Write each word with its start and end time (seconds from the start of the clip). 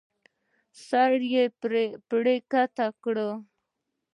سړی 0.87 1.31
پړی 2.09 2.37
کښته 2.51 2.87
کړ. 3.03 3.15